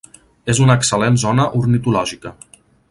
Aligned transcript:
És 0.53 0.61
una 0.67 0.77
excel·lent 0.79 1.21
zona 1.25 1.47
ornitològica. 1.61 2.37